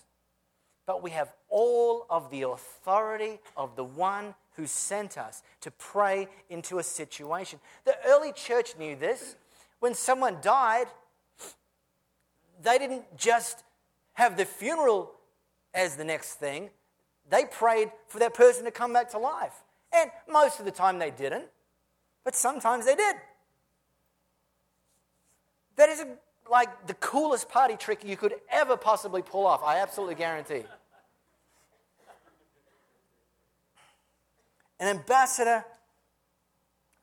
[0.84, 6.28] but we have all of the authority of the one who sent us to pray
[6.50, 7.60] into a situation.
[7.86, 9.36] The early church knew this.
[9.80, 10.88] When someone died,
[12.62, 13.64] they didn't just
[14.12, 15.12] have the funeral
[15.72, 16.68] as the next thing,
[17.30, 19.54] they prayed for that person to come back to life.
[19.92, 21.46] And most of the time they didn't,
[22.24, 23.16] but sometimes they did.
[25.76, 26.08] That is a,
[26.50, 30.64] like the coolest party trick you could ever possibly pull off, I absolutely guarantee.
[34.80, 35.64] An ambassador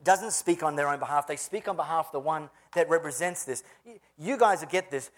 [0.04, 3.44] doesn't speak on their own behalf, they speak on behalf of the one that represents
[3.44, 3.62] this.
[4.18, 5.10] You guys get this.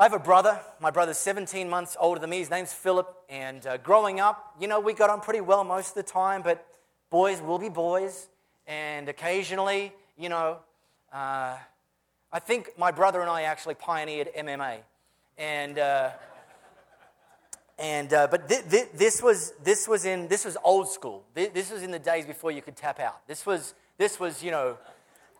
[0.00, 0.58] I have a brother.
[0.80, 2.38] My brother's 17 months older than me.
[2.38, 3.14] His name's Philip.
[3.28, 6.40] And uh, growing up, you know, we got on pretty well most of the time,
[6.40, 6.66] but
[7.10, 8.30] boys will be boys.
[8.66, 10.56] And occasionally, you know,
[11.12, 11.58] uh,
[12.32, 14.78] I think my brother and I actually pioneered MMA.
[15.36, 16.12] And, uh,
[17.78, 21.24] and uh, but th- th- this, was, this, was in, this was old school.
[21.34, 23.28] Th- this was in the days before you could tap out.
[23.28, 24.78] This was, this was you know,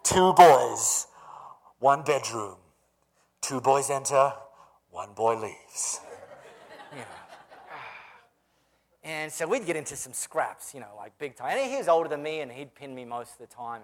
[0.03, 1.07] two boys,
[1.79, 2.57] one bedroom.
[3.41, 4.35] Two boys enter,
[4.91, 6.01] one boy leaves.
[6.93, 7.05] You know.
[7.71, 7.75] Ah.
[9.05, 11.57] And so we'd get into some scraps, you know, like big time.
[11.57, 13.83] And he was older than me, and he'd pin me most of the time.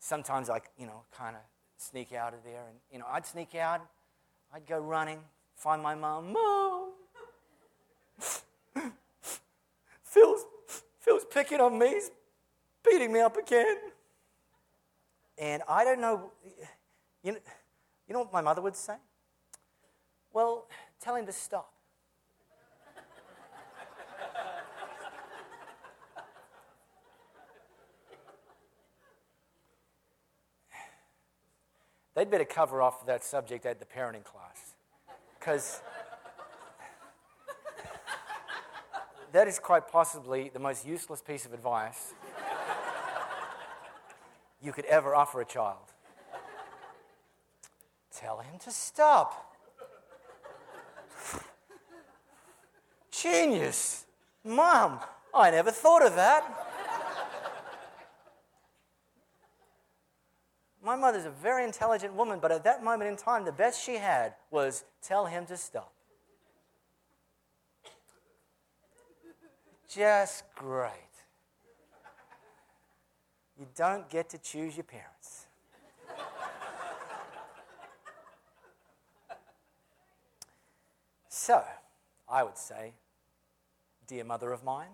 [0.00, 1.42] Sometimes, like, you know, kind of
[1.76, 2.64] sneak out of there.
[2.68, 3.80] And, you know, I'd sneak out,
[4.52, 5.20] I'd go running,
[5.56, 6.32] find my mom.
[6.32, 6.92] Mom!
[10.02, 10.46] Phil's,
[11.00, 12.10] Phil's picking on me, he's
[12.82, 13.76] beating me up again.
[15.36, 16.32] And I don't know,
[17.22, 17.38] you know,
[18.08, 18.94] you know what my mother would say?
[20.32, 20.66] Well,
[21.00, 21.72] tell him to stop.
[32.14, 34.74] They'd better cover off that subject at the parenting class.
[35.38, 35.80] Because
[39.30, 42.14] that is quite possibly the most useless piece of advice
[44.60, 45.92] you could ever offer a child.
[48.12, 49.47] Tell him to stop.
[53.22, 54.06] Genius.
[54.44, 55.00] Mom,
[55.34, 56.66] I never thought of that.
[60.82, 63.96] My mother's a very intelligent woman, but at that moment in time, the best she
[63.96, 65.92] had was tell him to stop.
[69.88, 70.92] Just great.
[73.58, 75.46] You don't get to choose your parents.
[81.28, 81.62] so,
[82.28, 82.92] I would say,
[84.08, 84.90] dear mother of mine,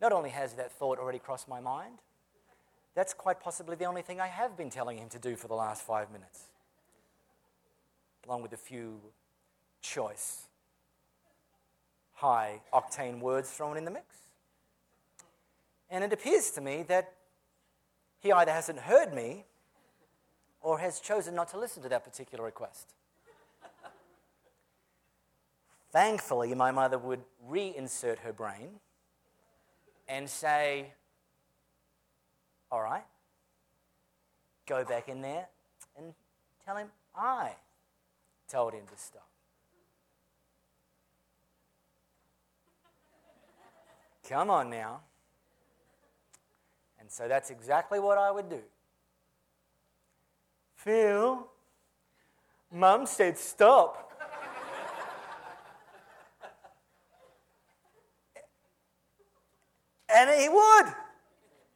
[0.00, 1.98] not only has that thought already crossed my mind,
[2.94, 5.54] that's quite possibly the only thing I have been telling him to do for the
[5.54, 6.48] last five minutes,
[8.26, 9.00] along with a few
[9.80, 10.42] choice,
[12.14, 14.06] high octane words thrown in the mix.
[15.88, 17.12] And it appears to me that
[18.20, 19.44] he either hasn't heard me
[20.60, 22.94] or has chosen not to listen to that particular request.
[25.92, 28.80] Thankfully, my mother would reinsert her brain
[30.08, 30.94] and say,
[32.70, 33.04] All right,
[34.66, 35.48] go back in there
[35.98, 36.14] and
[36.64, 37.52] tell him I
[38.48, 39.28] told him to stop.
[44.26, 45.00] Come on now.
[46.98, 48.60] And so that's exactly what I would do.
[50.76, 51.46] Phil,
[52.72, 54.11] Mum said stop.
[60.14, 60.86] And he would.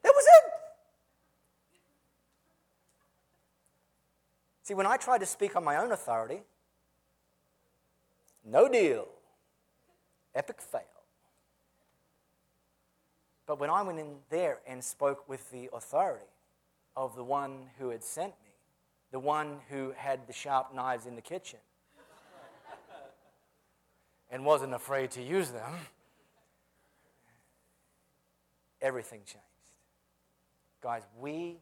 [0.03, 0.53] That was it.
[4.63, 6.43] See, when I tried to speak on my own authority,
[8.45, 9.07] no deal.
[10.35, 10.83] Epic fail.
[13.47, 16.27] But when I went in there and spoke with the authority
[16.97, 18.51] of the one who had sent me,
[19.13, 21.61] the one who had the sharp knives in the kitchen,
[24.31, 25.73] and wasn't afraid to use them,
[28.87, 29.43] everything changed.
[30.81, 31.57] Guys, we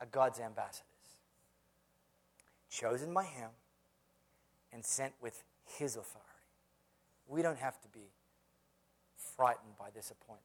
[0.00, 0.86] are God's ambassadors,
[2.70, 3.50] chosen by Him
[4.72, 6.28] and sent with His authority.
[7.26, 8.12] We don't have to be
[9.16, 10.44] frightened by this appointment.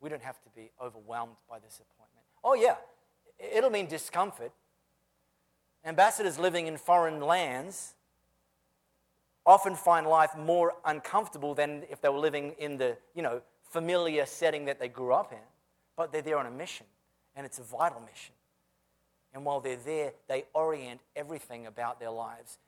[0.00, 2.26] We don't have to be overwhelmed by this appointment.
[2.42, 2.74] Oh, yeah,
[3.38, 4.50] it'll mean discomfort.
[5.84, 7.94] Ambassadors living in foreign lands
[9.46, 14.26] often find life more uncomfortable than if they were living in the, you know, familiar
[14.26, 15.38] setting that they grew up in.
[15.96, 16.86] But they're there on a mission,
[17.34, 18.34] and it's a vital mission.
[19.34, 22.58] And while they're there, they orient everything about their lives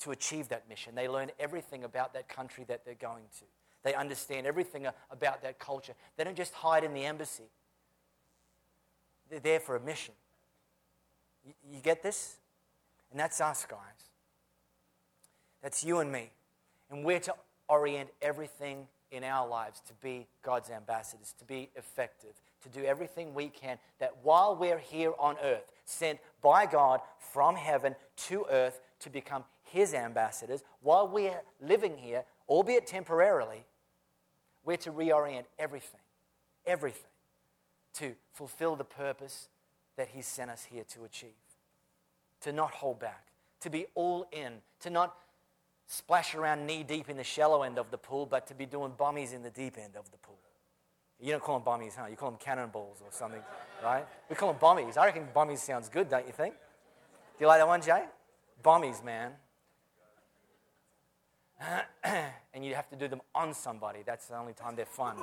[0.00, 0.94] to achieve that mission.
[0.94, 3.44] They learn everything about that country that they're going to.
[3.82, 5.94] They understand everything about that culture.
[6.16, 7.50] They don't just hide in the embassy,
[9.30, 10.14] they're there for a mission.
[11.70, 12.36] You, get this?
[13.10, 13.78] And that's us, guys.
[15.62, 16.30] That's you and me.
[16.90, 17.34] And we're to
[17.68, 23.34] orient everything in our lives to be God's ambassadors, to be effective, to do everything
[23.34, 27.96] we can that while we're here on earth, sent by God from heaven
[28.28, 33.64] to earth to become His ambassadors, while we're living here, albeit temporarily,
[34.64, 36.00] we're to reorient everything,
[36.66, 37.10] everything,
[37.94, 39.48] to fulfill the purpose
[39.96, 41.30] that He sent us here to achieve.
[42.42, 43.26] To not hold back,
[43.60, 45.14] to be all in, to not
[45.90, 48.92] splash around knee deep in the shallow end of the pool, but to be doing
[48.96, 50.38] bummies in the deep end of the pool.
[51.18, 52.06] You don't call them bummies, huh?
[52.08, 53.42] You call them cannonballs or something,
[53.82, 54.06] right?
[54.28, 54.96] We call them bummies.
[54.96, 56.54] I reckon bummies sounds good, don't you think?
[56.54, 58.04] Do you like that one, Jay?
[58.62, 59.32] Bummies, man.
[62.54, 64.00] and you have to do them on somebody.
[64.06, 65.16] That's the only time they're fun.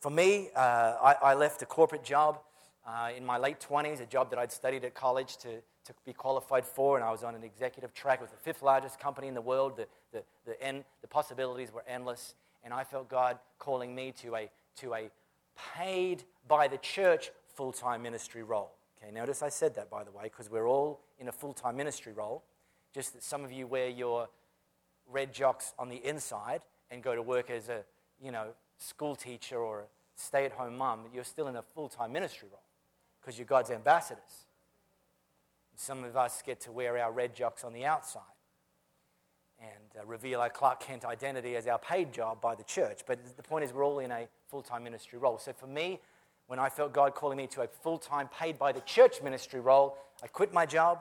[0.00, 2.38] For me, uh, I, I, left a corporate job
[2.86, 6.12] uh, in my late 20s, a job that I'd studied at college to, to be
[6.12, 9.34] qualified for, and I was on an executive track with the fifth largest company in
[9.34, 9.76] the world.
[9.76, 14.50] The, the, the, the possibilities were endless, and I felt God calling me to a,
[14.80, 15.10] to a
[15.74, 18.72] paid by the church full time ministry role.
[19.02, 21.76] Okay, notice I said that, by the way, because we're all in a full time
[21.76, 22.42] ministry role.
[22.92, 24.28] Just that some of you wear your
[25.10, 27.82] red jocks on the inside and go to work as a,
[28.22, 29.84] you know, school teacher or a
[30.16, 32.63] stay at home mum, you're still in a full time ministry role
[33.24, 34.46] because you're God's ambassadors.
[35.76, 38.22] Some of us get to wear our red jocks on the outside
[39.58, 43.00] and uh, reveal our Clark Kent identity as our paid job by the church.
[43.06, 45.38] But the point is, we're all in a full time ministry role.
[45.38, 46.00] So for me,
[46.48, 49.60] when I felt God calling me to a full time, paid by the church ministry
[49.60, 51.00] role, I quit my job.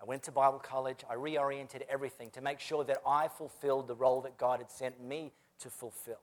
[0.00, 1.00] I went to Bible college.
[1.10, 5.02] I reoriented everything to make sure that I fulfilled the role that God had sent
[5.02, 6.20] me to fulfill.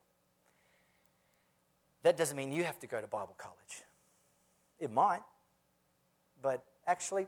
[2.04, 3.84] That doesn't mean you have to go to Bible college.
[4.84, 5.22] It might.
[6.41, 7.28] But actually,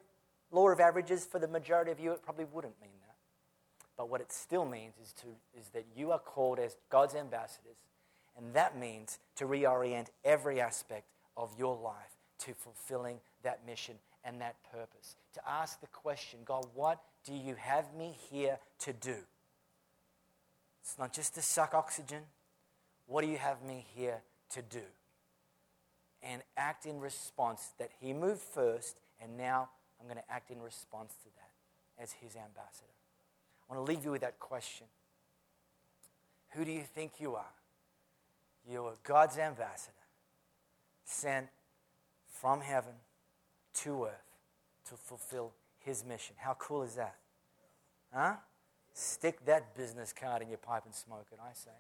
[0.52, 3.16] law of averages, for the majority of you, it probably wouldn't mean that.
[3.98, 7.78] But what it still means is, to, is that you are called as God's ambassadors
[8.38, 11.06] and that means to reorient every aspect
[11.38, 15.16] of your life to fulfilling that mission and that purpose.
[15.34, 19.16] To ask the question, God, what do you have me here to do?
[20.82, 22.24] It's not just to suck oxygen.
[23.08, 24.82] What do you have me here to do?
[26.28, 30.60] And act in response that He moved first, and now I'm going to act in
[30.62, 32.92] response to that as His ambassador.
[33.70, 34.88] I want to leave you with that question
[36.54, 37.54] Who do you think you are?
[38.68, 39.94] You are God's ambassador,
[41.04, 41.48] sent
[42.28, 42.94] from heaven
[43.76, 44.26] to earth
[44.90, 46.36] to fulfill his mission.
[46.40, 47.16] How cool is that?
[48.14, 48.36] Huh?
[48.94, 51.72] Stick that business card in your pipe and smoke it, I say.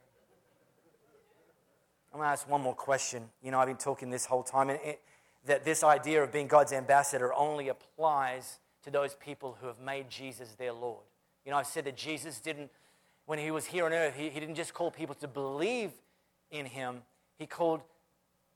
[2.12, 3.24] I'm going to ask one more question.
[3.41, 5.01] You know, I've been talking this whole time, and it,
[5.45, 10.10] that this idea of being God's ambassador only applies to those people who have made
[10.10, 11.03] Jesus their Lord.
[11.45, 12.72] You know, I've said that Jesus didn't,
[13.26, 15.91] when he was here on earth, he, he didn't just call people to believe
[16.51, 17.01] in him,
[17.38, 17.82] he called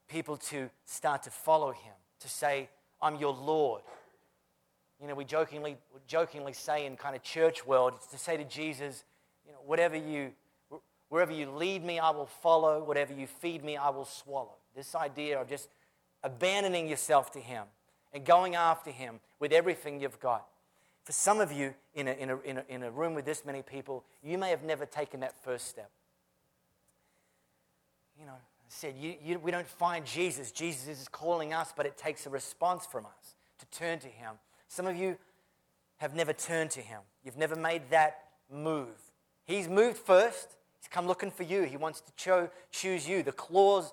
[0.08, 2.70] people to start to follow him, to say,
[3.02, 3.82] I'm your Lord.
[5.02, 5.78] You know, we jokingly,
[6.08, 9.04] jokingly say in kind of church world, to say to Jesus,
[9.46, 10.32] you know, whatever you,
[11.10, 12.84] wherever you lead me, I will follow.
[12.84, 14.56] Whatever you feed me, I will swallow.
[14.76, 15.70] This idea of just
[16.24, 17.66] abandoning yourself to him
[18.14, 20.46] and going after him with everything you've got.
[21.04, 23.46] For some of you in a, in, a, in, a, in a room with this
[23.46, 25.90] many people, you may have never taken that first step.
[28.20, 30.52] You know, I said, you, you, we don't find Jesus.
[30.52, 34.36] Jesus is calling us, but it takes a response from us to turn to Him.
[34.68, 35.18] Some of you
[35.98, 38.96] have never turned to Him, you've never made that move.
[39.46, 41.64] He's moved first, He's come looking for you.
[41.64, 43.24] He wants to cho- choose you.
[43.24, 43.92] The claw's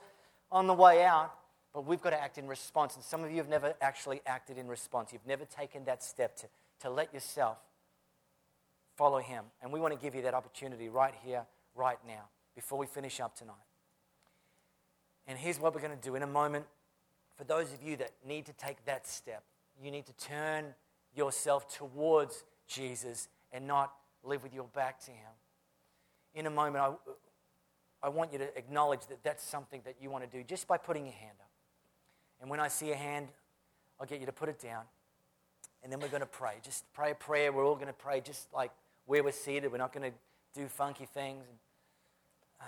[0.50, 1.34] on the way out,
[1.74, 2.94] but we've got to act in response.
[2.94, 5.12] And some of you have never actually acted in response.
[5.12, 6.46] You've never taken that step to,
[6.80, 7.58] to let yourself
[8.96, 9.44] follow Him.
[9.62, 13.20] And we want to give you that opportunity right here, right now, before we finish
[13.20, 13.54] up tonight.
[15.26, 16.66] And here's what we're going to do in a moment.
[17.34, 19.42] For those of you that need to take that step,
[19.82, 20.66] you need to turn
[21.14, 25.32] yourself towards Jesus and not live with your back to Him
[26.36, 26.92] in a moment, I,
[28.06, 30.76] I want you to acknowledge that that's something that you want to do just by
[30.76, 31.50] putting your hand up.
[32.40, 33.28] And when I see a hand,
[33.98, 34.82] I'll get you to put it down.
[35.82, 36.54] And then we're going to pray.
[36.62, 37.52] Just pray a prayer.
[37.52, 38.70] We're all going to pray just like
[39.06, 39.72] where we're seated.
[39.72, 41.42] We're not going to do funky things.
[42.60, 42.64] Uh,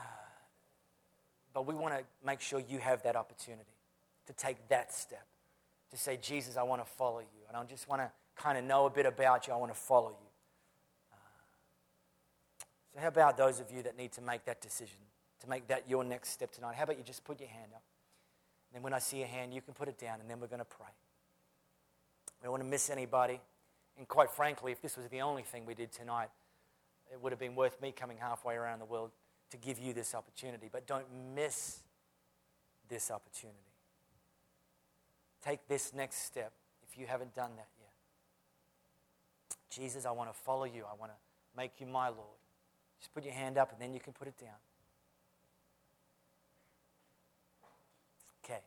[1.52, 3.64] but we want to make sure you have that opportunity
[4.26, 5.26] to take that step,
[5.90, 7.42] to say, Jesus, I want to follow you.
[7.48, 9.52] And I just want to kind of know a bit about you.
[9.52, 10.27] I want to follow you.
[12.92, 14.98] So, how about those of you that need to make that decision,
[15.40, 16.74] to make that your next step tonight?
[16.76, 17.82] How about you just put your hand up?
[18.70, 20.46] And then when I see a hand, you can put it down, and then we're
[20.46, 20.86] going to pray.
[22.40, 23.40] We don't want to miss anybody.
[23.96, 26.28] And quite frankly, if this was the only thing we did tonight,
[27.12, 29.10] it would have been worth me coming halfway around the world
[29.50, 30.68] to give you this opportunity.
[30.70, 31.80] But don't miss
[32.88, 33.58] this opportunity.
[35.42, 36.52] Take this next step
[36.88, 37.88] if you haven't done that yet.
[39.70, 40.84] Jesus, I want to follow you.
[40.90, 41.18] I want to
[41.56, 42.37] make you my Lord.
[43.00, 44.58] Just put your hand up and then you can put it down.
[48.44, 48.60] Okay.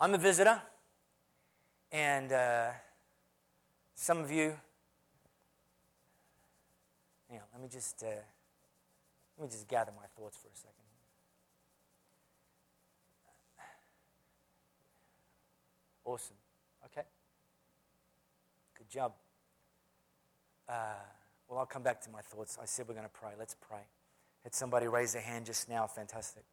[0.00, 0.62] I'm a visitor,
[1.90, 2.70] and uh,
[3.94, 4.54] some of you.
[7.28, 8.06] Hang on, let me just uh,
[9.36, 10.74] let me just gather my thoughts for a second.
[16.04, 16.36] Awesome.
[16.86, 17.06] Okay.
[18.78, 19.12] Good job.
[20.66, 20.94] Uh,
[21.48, 22.58] well, I'll come back to my thoughts.
[22.60, 23.30] I said we're going to pray.
[23.38, 23.80] Let's pray.
[24.44, 25.86] Had somebody raise their hand just now.
[25.86, 26.44] Fantastic.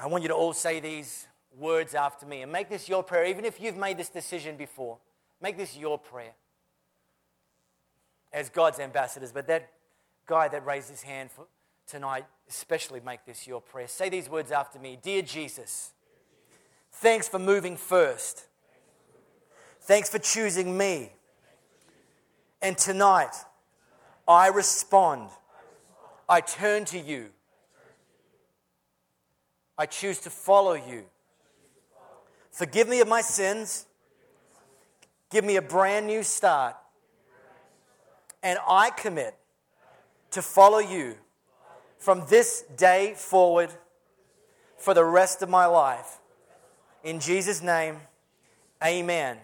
[0.00, 1.26] I want you to all say these
[1.58, 3.24] words after me and make this your prayer.
[3.26, 4.98] Even if you've made this decision before,
[5.40, 6.32] make this your prayer
[8.32, 9.32] as God's ambassadors.
[9.32, 9.70] But that
[10.26, 11.46] guy that raised his hand for
[11.86, 13.88] tonight, especially make this your prayer.
[13.88, 15.92] Say these words after me Dear Jesus,
[16.92, 18.46] thanks for moving first.
[19.80, 21.12] Thanks for choosing me
[22.62, 23.34] and tonight,
[24.26, 25.30] I respond.
[26.28, 27.30] I turn to you.
[29.76, 31.04] I choose to follow you.
[32.52, 33.86] Forgive me of my sins.
[35.30, 36.76] Give me a brand new start.
[38.42, 39.34] And I commit
[40.30, 41.16] to follow you
[41.98, 43.70] from this day forward
[44.76, 46.18] for the rest of my life.
[47.04, 47.96] In Jesus' name,
[48.84, 49.38] amen.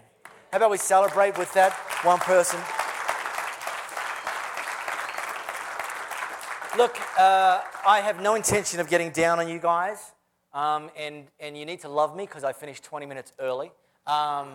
[0.51, 2.59] How about we celebrate with that one person?
[6.79, 10.13] Look, uh, I have no intention of getting down on you guys,
[10.53, 13.69] um, and, and you need to love me because I finished 20 minutes early.
[14.07, 14.51] Um,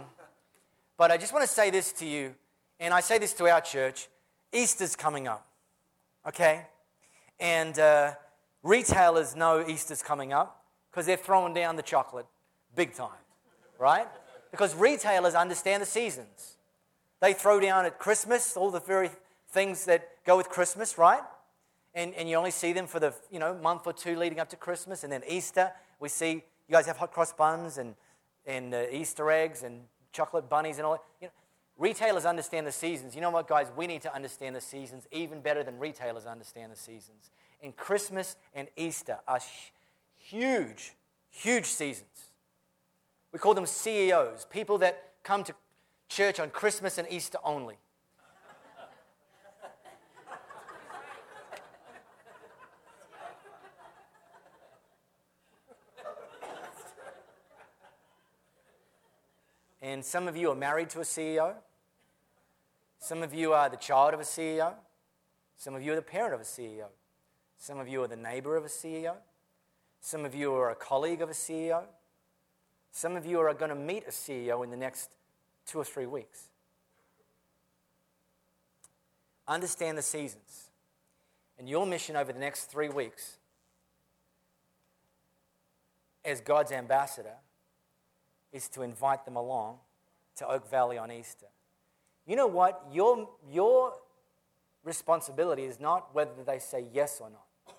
[0.97, 2.35] but I just want to say this to you,
[2.81, 4.09] and I say this to our church
[4.55, 5.47] Easter's coming up,
[6.27, 6.63] okay?
[7.39, 8.13] And uh,
[8.63, 12.25] retailers know Easter's coming up because they're throwing down the chocolate
[12.75, 13.11] big time,
[13.79, 14.07] right?
[14.51, 16.57] Because retailers understand the seasons.
[17.21, 19.11] They throw down at Christmas all the very
[19.51, 21.21] things that go with Christmas, right?
[21.95, 24.49] And, and you only see them for the you know month or two leading up
[24.51, 25.73] to Christmas, and then Easter.
[26.01, 27.95] We see you guys have hot cross buns and
[28.47, 29.83] and uh, Easter eggs and
[30.13, 31.03] chocolate bunnies and all that.
[31.21, 31.33] You know,
[31.79, 33.15] retailers understand the seasons.
[33.15, 33.69] You know what, guys?
[33.77, 37.31] We need to understand the seasons even better than retailers understand the seasons.
[37.63, 39.41] And Christmas and Easter are
[40.17, 40.95] huge,
[41.31, 42.31] huge seasons.
[43.33, 45.55] We call them CEOs, people that come to
[46.09, 47.77] church on Christmas and Easter only.
[59.85, 61.53] And some of you are married to a CEO.
[62.99, 64.73] Some of you are the child of a CEO.
[65.59, 66.87] Some of you are the parent of a CEO.
[67.59, 69.17] Some of you are the neighbor of a CEO.
[70.01, 71.83] Some of you are a colleague of a CEO.
[72.93, 75.11] Some of you are going to meet a CEO in the next
[75.67, 76.49] two or three weeks.
[79.47, 80.71] Understand the seasons.
[81.59, 83.37] And your mission over the next three weeks
[86.25, 87.35] as God's ambassador
[88.55, 89.81] is to invite them along
[90.37, 91.49] to Oak Valley on Easter
[92.27, 92.83] you know what?
[92.93, 93.93] Your, your
[94.83, 97.77] responsibility is not whether they say yes or not.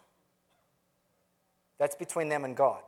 [1.78, 2.82] That's between them and God.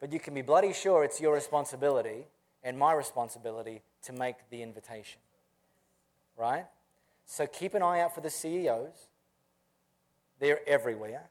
[0.00, 2.26] But you can be bloody sure it's your responsibility
[2.62, 5.20] and my responsibility to make the invitation.
[6.36, 6.66] Right?
[7.26, 9.08] So keep an eye out for the CEOs.
[10.38, 11.30] They're everywhere.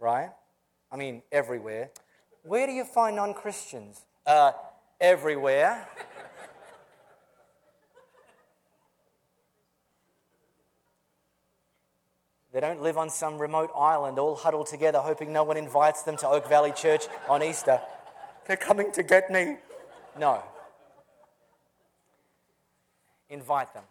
[0.00, 0.30] Right?
[0.90, 1.90] I mean, everywhere.
[2.44, 4.02] Where do you find non Christians?
[4.26, 4.52] Uh,
[5.00, 5.88] everywhere.
[12.52, 16.16] They don't live on some remote island all huddled together, hoping no one invites them
[16.18, 17.80] to Oak Valley Church on Easter.
[18.46, 19.56] They're coming to get me.
[20.16, 20.40] No.
[23.28, 23.82] Invite them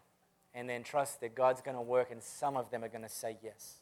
[0.53, 3.09] and then trust that God's going to work, and some of them are going to
[3.09, 3.77] say yes.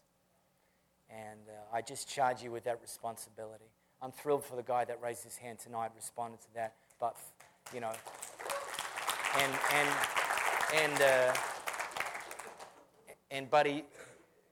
[1.09, 3.65] And uh, I just charge you with that responsibility.
[4.01, 6.73] I'm thrilled for the guy that raised his hand tonight, responded to that.
[6.99, 7.15] But,
[7.73, 7.91] you know,
[9.37, 9.89] and, and,
[10.73, 11.33] and, uh,
[13.29, 13.85] and buddy,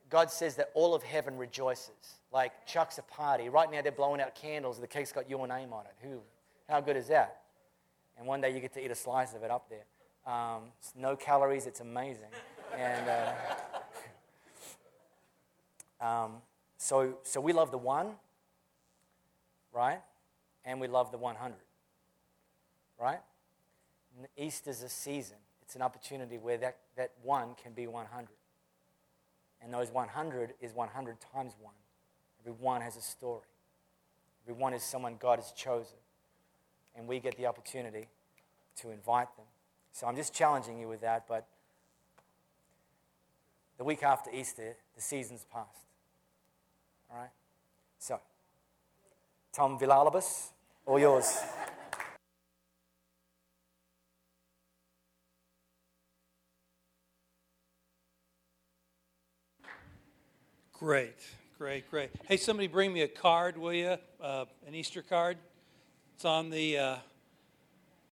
[0.10, 1.92] God says that all of heaven rejoices.
[2.32, 3.50] Like Chuck's a party.
[3.50, 4.80] Right now they're blowing out candles.
[4.80, 5.96] The cake's got your name on it.
[6.08, 6.20] Who?
[6.68, 7.42] How good is that?
[8.18, 9.86] And one day you get to eat a slice of it up there.
[10.32, 10.64] Um,
[10.96, 11.66] no calories.
[11.66, 12.30] It's amazing.
[12.78, 13.10] And
[16.02, 16.34] uh, um,
[16.78, 18.12] so, so we love the one,
[19.74, 20.02] right?
[20.66, 21.56] And we love the 100,
[23.00, 23.20] right?
[24.38, 25.38] Easter's a season.
[25.62, 28.28] It's an opportunity where that, that one can be 100.
[29.62, 31.74] And those 100 is 100 times 1.
[32.42, 33.48] Every one has a story.
[34.46, 35.98] Every one is someone God has chosen.
[36.96, 38.08] And we get the opportunity
[38.78, 39.46] to invite them.
[39.92, 41.48] So I'm just challenging you with that, but
[43.78, 45.86] the week after Easter, the season's passed.
[47.12, 47.30] All right?
[47.98, 48.20] So,
[49.52, 50.50] Tom Villalobos,
[50.86, 51.40] all yours.
[60.74, 61.16] Great,
[61.58, 62.12] great, great.
[62.28, 63.98] Hey, somebody bring me a card, will you?
[64.22, 65.38] Uh, an Easter card.
[66.16, 66.96] It's on the uh,